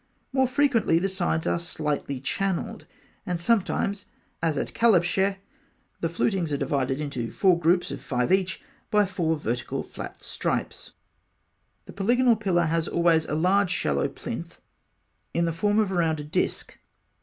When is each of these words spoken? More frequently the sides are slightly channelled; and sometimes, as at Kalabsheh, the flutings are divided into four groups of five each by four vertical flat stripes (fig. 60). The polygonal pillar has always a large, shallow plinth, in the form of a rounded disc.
More 0.33 0.47
frequently 0.47 0.97
the 0.97 1.07
sides 1.07 1.45
are 1.45 1.59
slightly 1.59 2.19
channelled; 2.19 2.85
and 3.23 3.39
sometimes, 3.39 4.07
as 4.41 4.57
at 4.57 4.73
Kalabsheh, 4.73 5.37
the 5.99 6.09
flutings 6.09 6.51
are 6.51 6.57
divided 6.57 6.99
into 6.99 7.29
four 7.29 7.59
groups 7.59 7.91
of 7.91 8.01
five 8.01 8.31
each 8.33 8.63
by 8.89 9.05
four 9.05 9.37
vertical 9.37 9.83
flat 9.83 10.23
stripes 10.23 10.85
(fig. 10.85 10.87
60). 10.87 10.95
The 11.85 11.93
polygonal 11.93 12.35
pillar 12.35 12.63
has 12.63 12.87
always 12.87 13.27
a 13.27 13.35
large, 13.35 13.69
shallow 13.69 14.07
plinth, 14.07 14.59
in 15.35 15.45
the 15.45 15.53
form 15.53 15.77
of 15.77 15.91
a 15.91 15.93
rounded 15.93 16.31
disc. 16.31 16.79